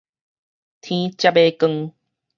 [0.03, 0.03] 天
[1.15, 1.93] 才欲光